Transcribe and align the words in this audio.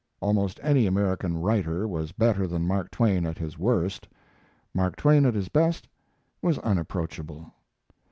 Almost 0.19 0.59
any 0.63 0.87
American 0.87 1.37
writer 1.37 1.87
was 1.87 2.11
better 2.11 2.47
than 2.47 2.65
Mark 2.65 2.89
Twain 2.89 3.23
at 3.23 3.37
his 3.37 3.59
worst: 3.59 4.07
Mark 4.73 4.95
Twain 4.95 5.27
at 5.27 5.35
his 5.35 5.47
best 5.49 5.87
was 6.41 6.57
unapproachable. 6.57 7.53